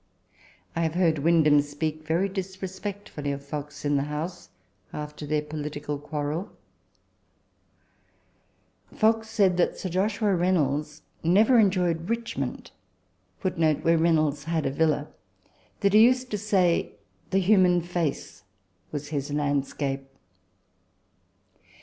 I 0.75 0.81
have 0.81 0.95
heard 0.95 1.19
Windham 1.19 1.61
speak 1.61 2.01
very 2.07 2.27
disrespectfully 2.27 3.31
of 3.31 3.45
Fox 3.45 3.85
in 3.85 3.97
the 3.97 4.05
House, 4.09 4.49
after 4.91 5.27
their 5.27 5.43
political 5.43 5.99
quarrel. 5.99 6.51
Fox 8.91 9.29
said 9.29 9.57
that 9.57 9.77
Sir 9.77 9.89
Joshua 9.89 10.33
Reynolds 10.35 11.03
never 11.23 11.59
enjoyed 11.59 12.09
Richmond 12.09 12.71
* 13.43 13.43
that 13.43 13.93
he 15.93 16.03
used 16.03 16.31
to 16.31 16.37
say 16.39 16.93
the 17.29 17.37
human 17.37 17.81
face 17.83 18.43
was 18.91 19.09
his 19.09 19.31
landscape. 19.31 20.09